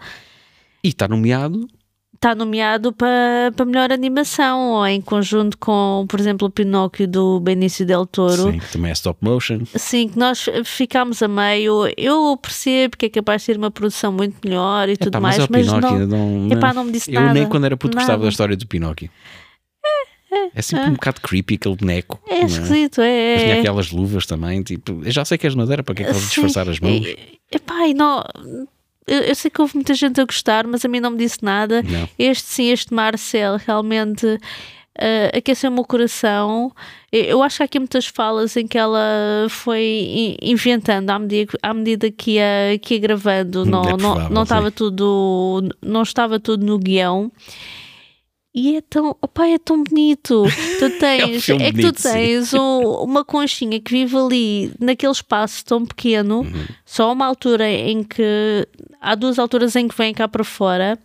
E 0.83 0.89
está 0.89 1.09
nomeado 1.09 1.69
Está 2.19 2.35
nomeado 2.35 2.93
para, 2.93 3.53
para 3.55 3.65
melhor 3.65 3.93
animação, 3.93 4.73
ou 4.73 4.87
em 4.89 5.01
conjunto 5.01 5.57
com, 5.57 6.05
por 6.09 6.19
exemplo, 6.19 6.49
o 6.49 6.51
Pinóquio 6.51 7.07
do 7.07 7.39
Benício 7.39 7.87
Del 7.87 8.05
Toro. 8.07 8.51
Sim, 8.51 8.61
também 8.73 8.91
é 8.91 8.93
stop 8.93 9.25
motion. 9.25 9.61
Sim, 9.77 10.09
que 10.09 10.19
nós 10.19 10.47
ficámos 10.65 11.23
a 11.23 11.29
meio. 11.29 11.85
Eu 11.97 12.37
percebo 12.37 12.97
que 12.97 13.07
é 13.07 13.09
capaz 13.09 13.43
de 13.43 13.47
ser 13.47 13.57
uma 13.57 13.71
produção 13.71 14.11
muito 14.11 14.37
melhor 14.45 14.89
e 14.89 14.97
tudo 14.97 15.11
Epá, 15.11 15.21
mais, 15.21 15.39
mas, 15.39 15.45
é 15.45 15.49
o 15.49 15.53
mas 15.53 15.67
Pinóquio, 15.67 16.07
não. 16.09 16.29
não, 16.41 16.53
Epá, 16.57 16.75
não 16.75 16.83
me 16.83 16.91
disse 16.91 17.09
Eu 17.15 17.21
nada. 17.21 17.35
nem 17.35 17.49
quando 17.49 17.67
era 17.67 17.77
puto 17.77 17.95
gostava 17.97 18.15
Nada. 18.15 18.25
da 18.25 18.29
história 18.31 18.57
do 18.57 18.67
Pinóquio. 18.67 19.09
É 20.55 20.61
sempre 20.63 20.87
um 20.91 20.93
bocado 20.93 21.21
creepy 21.21 21.55
aquele 21.55 21.77
boneco. 21.77 22.21
É 22.29 22.41
não 22.41 22.47
esquisito, 22.47 23.01
é. 23.01 23.33
Mas 23.35 23.43
tinha 23.43 23.55
é. 23.57 23.59
aquelas 23.61 23.91
luvas 23.91 24.27
também. 24.27 24.63
Tipo, 24.63 25.03
eu 25.05 25.11
já 25.11 25.25
sei 25.25 25.39
que 25.39 25.47
és 25.47 25.55
madeira, 25.55 25.83
para 25.83 25.95
que 25.95 26.03
é 26.03 26.07
que 26.07 26.15
Sim. 26.15 26.21
disfarçar 26.21 26.69
as 26.69 26.79
mãos? 26.81 27.07
Epá, 27.51 27.87
e 27.89 27.95
não. 27.95 28.23
Eu, 29.07 29.21
eu 29.23 29.35
sei 29.35 29.51
que 29.51 29.61
houve 29.61 29.75
muita 29.75 29.95
gente 29.95 30.21
a 30.21 30.25
gostar, 30.25 30.67
mas 30.67 30.85
a 30.85 30.89
mim 30.89 31.01
não 31.01 31.11
me 31.13 31.17
disse 31.19 31.39
nada. 31.43 31.83
Não. 31.83 32.09
Este 32.19 32.47
sim, 32.47 32.71
este 32.71 32.93
Marcel, 32.93 33.57
realmente 33.67 34.39
eh, 34.99 35.31
aqueceu 35.35 35.71
o 35.71 35.75
meu 35.75 35.85
coração. 35.85 36.71
Eu- 37.11 37.25
Eu 37.25 37.43
acho 37.43 37.57
que 37.57 37.63
há 37.63 37.65
aqui 37.67 37.79
muitas 37.79 38.07
falas 38.07 38.55
em 38.57 38.67
que 38.67 38.77
ela 38.77 39.01
foi 39.49 39.83
in- 39.83 40.37
inventando 40.43 41.09
à 41.09 41.19
medida, 41.19 41.57
à 41.63 41.73
medida 41.73 42.11
que, 42.11 42.33
ia, 42.33 42.79
que 42.83 42.95
ia 42.95 43.01
gravando. 43.01 43.65
Não, 43.65 43.83
É 43.85 43.91
não, 43.93 43.97
provável, 43.97 44.29
não 44.31 44.37
sim. 44.37 44.43
estava 44.43 44.71
tudo, 44.71 45.69
não 45.81 46.03
estava 46.03 46.39
tudo 46.39 46.67
no 46.67 46.79
guião. 46.79 47.33
E 48.55 48.77
é 48.77 48.81
tão, 48.81 49.11
opa, 49.23 49.47
é 49.47 49.59
tão 49.59 49.85
bonito. 49.85 50.45
Tu 50.79 50.91
tens, 50.99 51.45
filme 51.45 51.65
é 51.65 51.73
que 51.73 51.81
tu 51.83 51.93
tens 51.93 52.53
um- 52.55 53.03
uma 53.05 53.25
conchinha 53.25 53.79
que 53.81 53.91
vive 53.93 54.17
ali 54.17 54.73
naquele 54.81 55.13
espaço 55.13 55.65
tão 55.65 55.85
pequeno, 55.85 56.41
Uhum. 56.41 56.67
só 56.85 57.13
uma 57.13 57.27
altura 57.27 57.69
em 57.71 58.03
que 58.03 58.67
há 59.01 59.15
duas 59.15 59.39
alturas 59.39 59.77
em 59.77 59.87
que 59.87 59.97
vem 59.97 60.13
cá 60.15 60.27
para 60.27 60.43
fora 60.43 60.99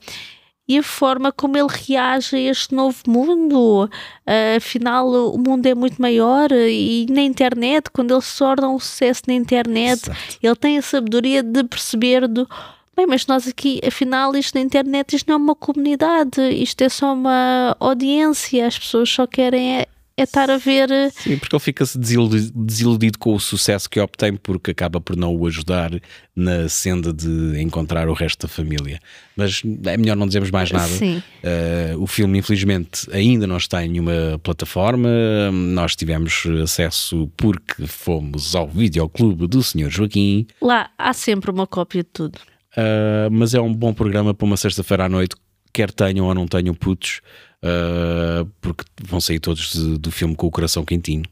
e 0.68 0.78
a 0.78 0.84
forma 0.84 1.34
como 1.34 1.58
ele 1.58 1.68
reage 1.70 2.38
a 2.38 2.40
este 2.40 2.74
novo 2.74 2.98
mundo. 3.06 3.90
Ah, 4.26 4.56
afinal, 4.56 5.08
o 5.10 5.38
mundo 5.38 5.66
é 5.66 5.76
muito 5.76 6.02
maior 6.02 6.50
e 6.54 7.06
na 7.10 7.22
internet, 7.22 7.90
quando 7.92 8.14
ele 8.14 8.22
se 8.22 8.38
torna 8.38 8.70
um 8.70 8.80
sucesso 8.80 9.24
na 9.28 9.34
internet, 9.34 10.04
Exato. 10.10 10.38
ele 10.42 10.56
tem 10.56 10.78
a 10.78 10.82
sabedoria 10.82 11.44
de 11.44 11.62
perceber 11.66 12.26
do 12.28 12.48
bem, 12.96 13.08
mas 13.08 13.26
nós 13.28 13.48
aqui, 13.48 13.80
afinal, 13.86 14.36
isto 14.36 14.56
na 14.56 14.62
internet, 14.62 15.16
isto 15.16 15.28
não 15.28 15.36
é 15.36 15.38
uma 15.38 15.56
comunidade, 15.56 16.42
isto 16.52 16.82
é 16.82 16.90
só 16.90 17.14
uma 17.14 17.76
audiência, 17.80 18.68
as 18.68 18.78
pessoas 18.78 19.10
só 19.10 19.28
querem 19.28 19.80
é 19.80 19.88
é 20.16 20.24
estar 20.24 20.50
a 20.50 20.58
ver. 20.58 20.92
eh, 20.92 21.10
Sim, 21.10 21.38
porque 21.38 21.56
ele 21.56 21.60
fica-se 21.60 21.98
desiludido, 21.98 22.52
desiludido 22.56 23.18
com 23.18 23.34
o 23.34 23.40
sucesso 23.40 23.90
que 23.90 24.00
obtém 24.00 24.36
porque 24.36 24.72
acaba 24.72 25.02
por 25.02 25.16
não 25.16 25.36
o 25.36 25.48
ajudar 25.48 25.92
na 26.36 26.70
senda 26.70 27.12
de 27.12 27.60
encontrar 27.60 28.08
o 28.08 28.14
resto 28.14 28.46
da 28.46 28.48
família. 28.48 29.00
Mas 29.36 29.64
é 29.86 29.98
melhor 29.98 30.16
não 30.16 30.28
dizermos 30.28 30.52
mais 30.52 30.72
nada. 30.72 30.88
Sim. 30.88 31.18
Uh, 31.44 32.00
o 32.02 32.06
filme, 32.06 32.38
infelizmente, 32.38 33.08
ainda 33.12 33.48
não 33.48 33.58
está 33.58 33.84
em 33.84 33.90
nenhuma 33.90 34.40
plataforma. 34.44 35.10
Nós 35.52 35.96
tivemos 35.96 36.44
acesso 36.62 37.30
porque 37.36 37.88
fomos 37.88 38.56
ao 38.56 38.68
videoclube 38.68 39.48
do 39.48 39.64
Sr. 39.64 39.90
Joaquim. 39.90 40.46
Lá 40.62 40.92
há 40.98 41.14
sempre 41.14 41.50
uma 41.50 41.66
cópia 41.66 42.04
de 42.04 42.10
tudo. 42.14 42.40
Uh, 42.76 43.30
mas 43.32 43.54
é 43.54 43.62
um 43.62 43.74
bom 43.74 43.94
programa 43.94 44.34
para 44.34 44.46
uma 44.46 44.58
sexta-feira 44.58 45.06
à 45.06 45.10
noite, 45.10 45.36
quer 45.72 45.92
tenham 45.92 46.26
ou 46.26 46.34
não 46.34 46.48
tenham 46.48 46.74
putos, 46.74 47.22
uh, 47.64 48.46
porque 48.60 48.84
vão 49.04 49.22
sair 49.22 49.40
todos 49.40 49.74
do 49.98 50.12
filme 50.12 50.36
com 50.36 50.48
o 50.48 50.52
coração 50.52 50.84
quentinho. 50.84 51.24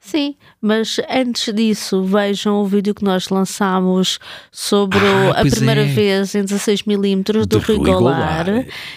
Sim, 0.00 0.36
mas 0.62 0.98
antes 1.10 1.52
disso, 1.52 2.02
vejam 2.04 2.62
o 2.62 2.64
vídeo 2.66 2.94
que 2.94 3.04
nós 3.04 3.28
lançámos 3.28 4.18
sobre 4.50 4.98
Ah, 4.98 5.40
a 5.40 5.44
primeira 5.44 5.82
é. 5.82 5.84
vez 5.84 6.34
em 6.34 6.44
16mm 6.44 7.44
do 7.44 7.58
Rui 7.58 7.76
Goulart. 7.78 8.46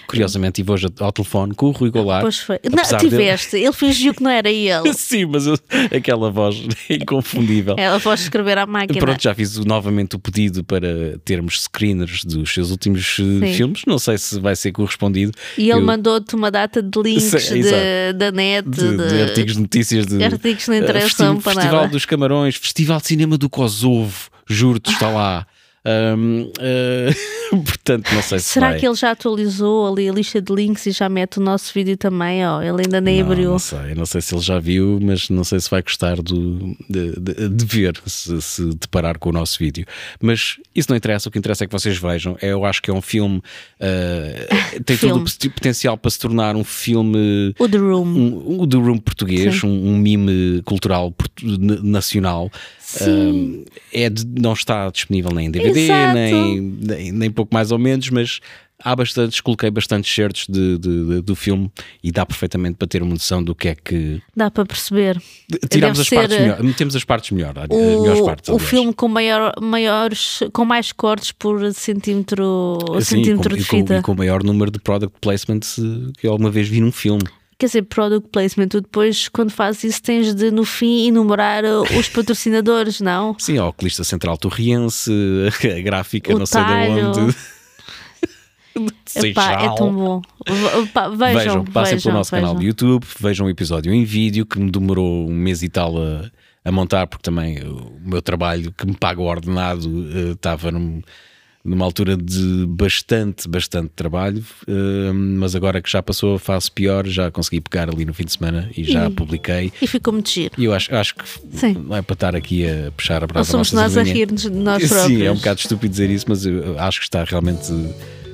Curiosamente, 0.07 0.61
tive 0.61 0.71
hoje 0.71 0.87
ao 0.99 1.11
telefone 1.11 1.53
com 1.55 1.65
o 1.67 1.71
Rui 1.71 1.89
Goulart. 1.89 2.21
Pois 2.21 2.37
foi. 2.39 2.59
Não, 2.63 2.79
apesar 2.79 2.97
dele- 2.99 3.09
tiveste, 3.09 3.57
ele 3.57 3.73
fingiu 3.73 4.13
que 4.13 4.23
não 4.23 4.31
era 4.31 4.47
ele. 4.51 4.93
Sim, 4.93 5.25
mas 5.25 5.47
eu- 5.47 5.57
aquela 5.95 6.29
voz 6.29 6.55
é 6.89 6.93
inconfundível. 7.01 7.75
Ela 7.77 7.99
pode 7.99 8.21
escrever 8.21 8.57
à 8.59 8.65
máquina. 8.65 8.99
Pronto, 8.99 9.21
já 9.21 9.33
fiz 9.33 9.57
novamente 9.57 10.15
o 10.15 10.19
pedido 10.19 10.63
para 10.63 11.17
termos 11.25 11.63
screeners 11.63 12.23
dos 12.23 12.53
seus 12.53 12.69
últimos 12.71 13.17
eh, 13.19 13.47
Sim. 13.47 13.53
filmes. 13.53 13.81
Não 13.87 13.97
sei 13.99 14.17
se 14.17 14.39
vai 14.39 14.55
ser 14.55 14.71
correspondido. 14.71 15.31
E 15.57 15.63
ele 15.71 15.79
Eu- 15.79 15.85
mandou-te 15.85 16.35
uma 16.35 16.51
data 16.51 16.81
de 16.81 17.01
links 17.01 17.23
Sim, 17.43 17.61
de- 17.61 18.13
da 18.13 18.31
net, 18.31 18.69
de, 18.69 18.97
de, 18.97 19.07
de 19.07 19.21
artigos 19.23 19.53
de 19.55 19.59
notícias 19.61 20.05
de 20.05 20.23
artigos 20.23 20.67
não 20.67 20.75
Festival 21.41 21.81
nada. 21.81 21.87
dos 21.87 22.05
Camarões, 22.05 22.55
Festival 22.55 22.99
de 22.99 23.07
Cinema 23.07 23.37
do 23.37 23.49
Kosovo, 23.49 24.29
juro-te, 24.47 24.91
está 24.91 25.09
lá. 25.09 25.45
Ahm, 25.85 26.51
eh, 26.59 27.09
portanto, 27.63 28.13
não 28.13 28.21
sei 28.21 28.39
se 28.39 28.45
Será 28.45 28.69
vai. 28.69 28.79
que 28.79 28.87
ele 28.87 28.95
já 28.95 29.11
atualizou 29.11 29.91
ali 29.91 30.07
a 30.09 30.13
lista 30.13 30.41
de 30.41 30.53
links 30.53 30.85
e 30.85 30.91
já 30.91 31.09
mete 31.09 31.37
o 31.37 31.41
nosso 31.41 31.73
vídeo 31.73 31.97
também? 31.97 32.45
Oh, 32.47 32.61
ele 32.61 32.83
ainda 32.85 33.01
nem 33.01 33.21
não, 33.23 33.31
abriu. 33.31 33.51
não 33.51 33.59
sei, 33.59 33.93
não 33.95 34.05
sei 34.05 34.21
se 34.21 34.33
ele 34.33 34.41
já 34.41 34.59
viu, 34.59 34.99
mas 35.01 35.29
não 35.29 35.43
sei 35.43 35.59
se 35.59 35.69
vai 35.69 35.81
gostar 35.81 36.15
do, 36.21 36.75
de, 36.89 37.11
de- 37.19 37.49
de 37.49 37.65
ver, 37.65 38.01
se, 38.05 38.41
se 38.41 38.65
deparar 38.75 39.17
com 39.19 39.29
o 39.29 39.33
nosso 39.33 39.57
vídeo. 39.59 39.85
Mas 40.21 40.57
isso 40.75 40.89
não 40.89 40.95
interessa, 40.97 41.29
o 41.29 41.31
que 41.31 41.37
interessa 41.39 41.63
é 41.63 41.67
que 41.67 41.73
vocês 41.73 41.97
vejam. 41.97 42.37
É, 42.41 42.49
Eu 42.51 42.65
acho 42.65 42.81
que 42.81 42.89
é 42.89 42.93
um 42.93 43.01
filme, 43.01 43.41
eh, 43.79 44.47
tem 44.85 44.97
todo 44.97 45.09
Filme. 45.09 45.21
o 45.21 45.23
pot- 45.25 45.49
potencial 45.49 45.97
para 45.97 46.11
se 46.11 46.19
tornar 46.19 46.55
um 46.55 46.63
filme 46.63 47.53
O 47.59 47.67
The 47.67 47.77
Room. 47.77 48.05
um, 48.05 48.61
um 48.61 48.67
The 48.67 48.77
Room 48.77 48.97
português, 48.97 49.63
um, 49.63 49.69
um 49.69 49.97
mime 49.97 50.61
cultural 50.65 51.13
nacional. 51.81 52.49
Sim. 52.79 53.09
Um, 53.09 53.65
é 53.93 54.09
de- 54.09 54.25
não 54.41 54.51
está 54.53 54.89
disponível 54.89 55.31
nem 55.33 55.47
em 55.47 55.51
DVD, 55.51 55.79
Exato. 55.81 56.13
nem, 56.13 56.59
nem, 56.61 57.11
nem 57.13 57.31
pouco 57.41 57.53
mais 57.53 57.71
ou 57.71 57.79
menos, 57.79 58.09
mas 58.09 58.39
há 58.83 58.95
bastantes, 58.95 59.39
coloquei 59.41 59.69
bastantes 59.69 60.11
certos 60.13 60.47
de, 60.49 60.77
de- 60.77 61.05
de- 61.05 61.21
do 61.21 61.35
filme 61.35 61.71
e 62.03 62.11
dá 62.11 62.25
perfeitamente 62.25 62.77
para 62.77 62.87
ter 62.87 63.03
uma 63.03 63.11
noção 63.13 63.43
do 63.43 63.53
que 63.53 63.67
é 63.69 63.75
que. 63.75 64.21
Dá 64.35 64.49
para 64.49 64.65
perceber. 64.65 65.21
Tiramos 65.69 65.99
Deve 65.99 66.01
as 66.01 66.09
partes 66.09 66.35
ser, 66.35 66.41
melhor, 66.41 66.63
metemos 66.63 66.95
as 66.95 67.03
partes 67.03 67.31
melhor, 67.31 67.53
as 67.59 67.67
melhores 67.69 68.19
O, 68.21 68.25
partes. 68.25 68.49
o 68.49 68.53
aliás. 68.53 68.69
filme 68.69 68.93
com 68.93 69.07
maior, 69.07 69.53
maiores, 69.61 70.39
com 70.53 70.65
mais 70.65 70.91
cortes 70.91 71.31
por 71.31 71.71
centímetro, 71.73 72.77
Sim, 73.01 73.17
centímetro 73.17 73.49
com, 73.51 73.55
de 73.55 73.61
e 73.61 73.65
com- 73.65 73.77
fita. 73.77 73.97
e 73.97 74.01
com 74.01 74.11
o 74.13 74.17
maior 74.17 74.43
número 74.43 74.71
de 74.71 74.79
product 74.79 75.15
placements 75.21 75.77
eh, 75.77 76.11
que 76.17 76.25
eu 76.27 76.31
alguma 76.31 76.49
vez 76.49 76.67
vi 76.67 76.81
num 76.81 76.91
filme. 76.91 77.21
Quer 77.61 77.67
dizer, 77.67 77.81
product 77.83 78.29
placement, 78.31 78.69
tu 78.69 78.81
depois, 78.81 79.27
quando 79.29 79.51
fazes 79.51 79.83
isso, 79.83 80.01
tens 80.01 80.33
de 80.33 80.49
no 80.49 80.65
fim 80.65 81.07
enumerar 81.09 81.63
uh, 81.63 81.83
os 81.95 82.09
patrocinadores, 82.09 82.99
não? 82.99 83.35
Sim, 83.39 83.59
a 83.59 83.67
Oculista 83.67 84.03
Central 84.03 84.35
Torriense, 84.35 85.11
a 85.77 85.79
gráfica 85.81 86.33
O 86.35 86.39
não 86.39 86.47
sei 86.47 86.59
de 86.59 86.67
talho. 86.67 87.07
onde. 87.09 87.35
Epá, 89.15 89.51
é 89.63 89.75
tão 89.75 89.93
bom. 89.93 90.21
V- 90.47 90.85
pá, 90.93 91.09
vejam, 91.09 91.33
Vejam, 91.35 91.65
passem 91.65 91.95
vejam, 91.95 92.09
pelo 92.11 92.17
nosso 92.17 92.31
canal 92.31 92.53
do 92.53 92.59
vejam. 92.59 92.67
YouTube, 92.69 93.05
vejam 93.19 93.45
o 93.45 93.49
episódio 93.49 93.93
em 93.93 94.03
vídeo 94.05 94.45
que 94.45 94.57
me 94.59 94.71
demorou 94.71 95.29
um 95.29 95.33
mês 95.33 95.61
e 95.61 95.69
tal 95.69 95.95
a, 95.97 96.31
a 96.63 96.71
montar, 96.71 97.05
porque 97.07 97.21
também 97.23 97.59
o 97.61 97.99
meu 98.03 98.21
trabalho 98.21 98.71
que 98.71 98.87
me 98.87 98.95
paga 98.95 99.21
o 99.21 99.25
ordenado 99.25 99.87
eh, 100.15 100.31
estava 100.31 100.71
num- 100.71 101.01
numa 101.63 101.85
altura 101.85 102.17
de 102.17 102.65
bastante, 102.67 103.47
bastante 103.47 103.89
trabalho, 103.95 104.43
eh, 104.67 105.11
mas 105.13 105.55
agora 105.55 105.81
que 105.81 105.89
já 105.89 106.01
passou 106.01 106.35
a 106.35 106.39
fase 106.39 106.71
pior, 106.71 107.05
já 107.07 107.29
consegui 107.29 107.61
pegar 107.61 107.89
ali 107.89 108.03
no 108.05 108.13
fim 108.13 108.25
de 108.25 108.31
semana 108.31 108.69
e 108.75 108.83
já 108.83 109.07
E- 109.07 109.11
publiquei. 109.11 109.71
E 109.81 109.85
ficou 109.87 110.11
muito 110.13 110.29
giro. 110.29 110.53
E 110.57 110.65
eu 110.65 110.73
acho, 110.73 110.93
acho 110.95 111.15
que 111.15 111.23
Sim. 111.53 111.73
não 111.87 111.95
é 111.97 112.01
para 112.01 112.13
estar 112.13 112.35
aqui 112.35 112.65
a 112.67 112.91
puxar 112.91 113.21
a 113.21 113.25
Ou 113.25 113.27
brasa 113.27 113.51
somos 113.51 113.71
nós 113.73 113.91
a 113.91 113.95
sardinha. 113.95 114.15
rir-nos 114.15 114.41
de 114.43 114.49
nós 114.49 114.87
próprios. 114.87 115.19
Sim, 115.19 115.23
é 115.23 115.31
um 115.31 115.35
bocado 115.35 115.59
estúpido 115.59 115.91
dizer 115.91 116.09
isso, 116.09 116.25
mas 116.27 116.43
acho 116.79 116.99
que 116.99 117.05
está 117.05 117.23
realmente 117.23 117.71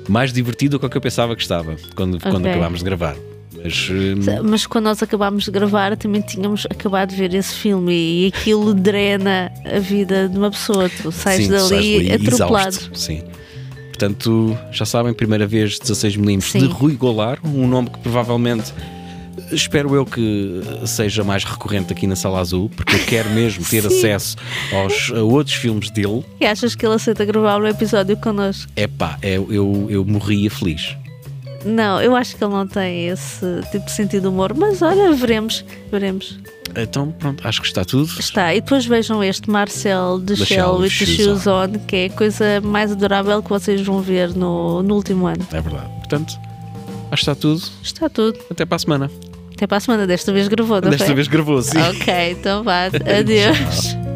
mais 0.08 0.32
divertido 0.32 0.80
do 0.80 0.90
que 0.90 0.96
eu 0.96 1.02
pensava 1.02 1.36
que 1.36 1.42
estava 1.42 1.76
quando, 1.96 2.20
quando 2.22 2.38
Ok. 2.46 2.52
acabámos 2.52 2.80
de 2.80 2.86
gravar. 2.86 3.16
Mas, 3.64 3.90
hum, 3.90 4.42
Mas 4.44 4.66
quando 4.66 4.86
nós 4.86 5.02
acabámos 5.02 5.46
de 5.46 5.52
gravar, 5.52 5.96
também 5.98 6.22
tínhamos 6.22 6.66
acabado 6.70 7.10
de 7.10 7.16
ver 7.16 7.34
esse 7.34 7.54
filme 7.54 7.94
e 7.94 8.28
aquilo 8.28 8.74
drena 8.74 9.52
a 9.66 9.80
vida 9.80 10.30
de 10.30 10.38
uma 10.38 10.52
pessoa. 10.52 10.90
Tu 10.90 11.12
sais 11.12 11.46
sim, 11.46 11.50
dali 11.50 11.70
dali 11.70 12.12
atropelado. 12.12 12.68
exausto, 12.70 12.98
Sim. 12.98 13.24
Portanto, 13.88 14.56
já 14.72 14.86
sabem, 14.86 15.12
primeira 15.12 15.48
vez 15.48 15.80
16mm 15.80 16.42
Sim. 16.42 16.60
de 16.60 16.66
Rui 16.68 16.94
Goulart, 16.94 17.40
um 17.44 17.68
nome 17.68 17.90
que 17.90 17.98
provavelmente 17.98 18.72
espero 19.52 19.96
eu 19.96 20.06
que 20.06 20.62
seja 20.86 21.24
mais 21.24 21.44
recorrente 21.44 21.94
aqui 21.94 22.06
na 22.06 22.16
Sala 22.16 22.40
Azul, 22.40 22.70
porque 22.76 22.96
eu 22.96 23.06
quero 23.06 23.30
mesmo 23.32 23.66
ter 23.66 23.86
acesso 23.88 24.36
aos, 24.72 25.12
a 25.12 25.24
outros 25.24 25.56
filmes 25.56 25.90
dele. 25.90 26.24
E 26.40 26.46
achas 26.46 26.76
que 26.76 26.86
ele 26.86 26.94
aceita 26.94 27.26
gravar 27.26 27.60
um 27.60 27.68
episódio 27.68 28.16
connosco? 28.18 28.72
Epá, 28.76 29.18
eu, 29.24 29.52
eu, 29.52 29.88
eu 29.90 30.06
morria 30.06 30.50
feliz. 30.52 30.96
Não, 31.66 32.02
eu 32.02 32.16
acho 32.16 32.36
que 32.36 32.44
ele 32.44 32.54
não 32.54 32.68
tem 32.68 33.08
esse 33.08 33.46
tipo 33.72 33.86
de 33.86 33.92
sentido 33.92 34.24
de 34.24 34.28
humor, 34.28 34.54
mas 34.54 34.82
olha, 34.82 35.12
veremos, 35.14 35.66
veremos. 35.92 36.38
Então, 36.76 37.12
pronto, 37.12 37.48
acho 37.48 37.62
que 37.62 37.68
está 37.68 37.84
tudo. 37.84 38.10
Está, 38.20 38.54
e 38.54 38.62
depois 38.62 38.86
vejam 38.86 39.24
este 39.24 39.50
Marcel 39.50 40.20
de 40.20 40.36
Shell 40.36 40.76
with 40.78 40.90
the 41.00 41.06
Shoes 41.06 41.48
On, 41.48 41.72
que 41.88 41.96
é 41.96 42.06
a 42.06 42.10
coisa 42.12 42.62
mais 42.62 42.92
adorável 42.92 43.42
que 43.42 43.50
vocês 43.50 43.82
vão 43.82 44.02
ver 44.02 44.30
no, 44.36 44.84
no 44.84 44.96
último 44.96 45.26
ano. 45.28 45.46
É 45.52 45.62
verdade. 45.62 45.90
Portanto, 46.00 46.34
acho 47.12 47.24
que 47.24 47.32
está 47.32 47.36
tudo. 47.36 47.62
Está 47.82 48.10
tudo. 48.10 48.40
Até 48.52 48.66
para 48.66 48.76
a 48.76 48.80
semana. 48.80 49.12
Até 49.54 49.66
para 49.66 49.78
a 49.78 49.80
semana, 49.80 50.06
desta 50.06 50.32
vez 50.32 50.48
gravou, 50.48 50.80
não 50.80 50.92
Desta 50.92 51.06
foi? 51.08 51.16
vez 51.16 51.28
gravou, 51.28 51.62
sim. 51.64 51.80
Ok, 51.80 52.32
então 52.32 52.64
vá. 52.64 52.86
Adeus. 53.20 54.07